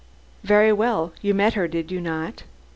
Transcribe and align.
"Very 0.43 0.73
well. 0.73 1.13
You 1.21 1.35
met 1.35 1.53
her, 1.53 1.67
did 1.67 1.91
you 1.91 2.01
not?" 2.01 2.41